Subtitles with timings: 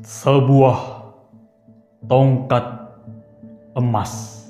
[0.00, 0.80] sebuah
[2.08, 2.66] tongkat
[3.76, 4.40] emas.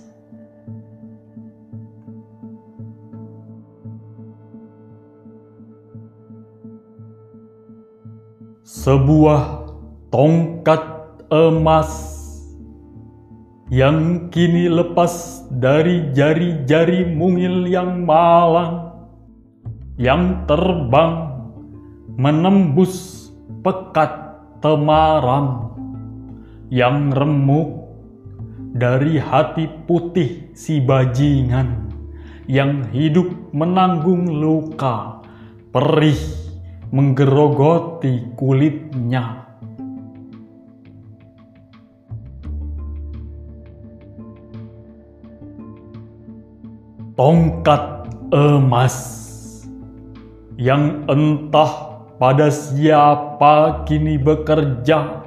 [8.63, 9.67] Sebuah
[10.15, 10.83] tongkat
[11.29, 11.91] emas
[13.71, 18.95] yang kini lepas dari jari-jari mungil yang malang,
[19.99, 21.35] yang terbang
[22.15, 23.27] menembus
[23.67, 24.30] pekat
[24.61, 25.73] temaram
[26.69, 27.91] yang remuk
[28.77, 31.91] dari hati putih si bajingan
[32.47, 35.25] yang hidup menanggung luka
[35.73, 36.19] perih
[36.93, 39.49] menggerogoti kulitnya.
[47.17, 48.97] Tongkat emas
[50.57, 51.90] yang entah
[52.21, 55.25] pada siapa kini bekerja,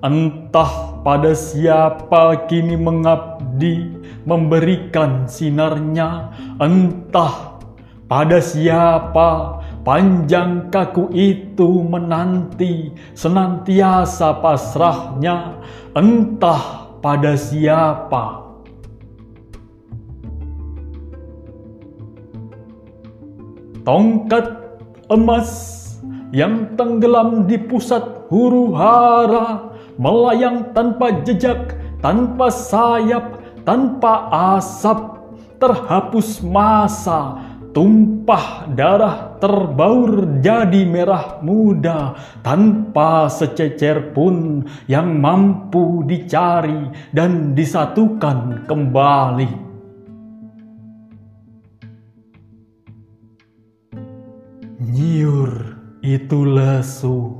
[0.00, 7.60] entah pada siapa kini mengabdi, memberikan sinarnya, entah
[8.08, 15.60] pada siapa panjang kaku itu menanti senantiasa pasrahnya,
[15.92, 18.40] entah pada siapa.
[23.84, 24.46] Tongkat
[25.12, 25.82] emas
[26.32, 33.36] yang tenggelam di pusat huru hara, melayang tanpa jejak, tanpa sayap,
[33.68, 35.20] tanpa asap,
[35.60, 37.36] terhapus masa,
[37.76, 49.52] tumpah darah terbaur jadi merah muda tanpa sececer pun yang mampu dicari dan disatukan kembali.
[54.82, 57.38] Nyiur itu lesu.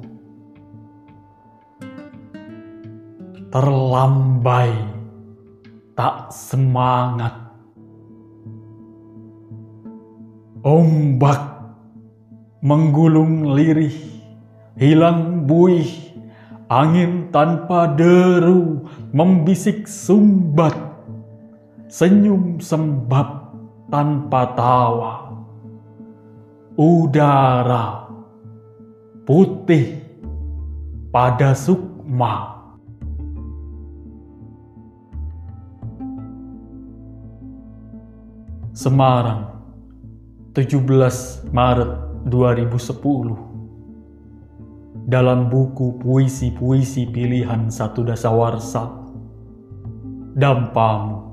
[3.50, 4.73] Terlambai,
[5.98, 7.36] tak semangat.
[10.62, 11.42] Ombak
[12.62, 13.98] menggulung lirih,
[14.78, 15.90] hilang buih,
[16.70, 20.78] angin tanpa deru, membisik sumbat,
[21.90, 23.52] senyum sembab
[23.90, 25.14] tanpa tawa.
[26.72, 28.02] Udara
[29.22, 30.02] putih
[31.14, 32.50] pada sukma.
[38.72, 39.52] Semarang,
[40.56, 43.36] 17 Maret 2010
[45.05, 48.89] Dalam buku puisi-puisi pilihan satu dasawarsa
[50.33, 51.32] Dampamu